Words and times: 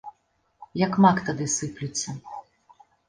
Як 0.85 0.97
мак 1.05 1.21
тады 1.27 1.45
сыплюцца. 1.57 2.17